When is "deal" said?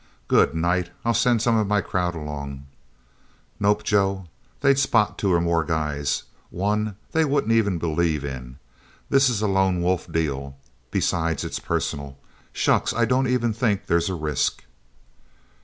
10.11-10.57